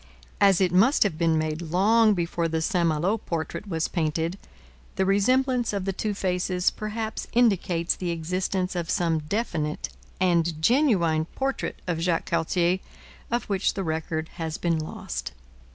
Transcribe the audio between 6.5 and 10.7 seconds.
perhaps indicates the existence of some definite and